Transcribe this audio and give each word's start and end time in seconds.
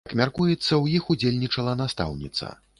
Як 0.09 0.13
мяркуецца, 0.19 0.79
у 0.85 0.89
іх 0.95 1.11
удзельнічала 1.15 1.79
настаўніца. 1.85 2.55